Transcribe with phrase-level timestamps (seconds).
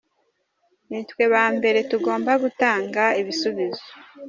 [0.89, 3.85] Ni twe ba mbere tugomba gutanga ibisubizo.